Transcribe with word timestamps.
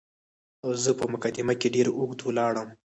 او 0.63 0.69
زه 0.83 0.91
په 0.99 1.05
مقدمه 1.13 1.53
کې 1.59 1.73
ډېر 1.75 1.87
اوږد 1.97 2.19
ولاړم. 2.23 2.69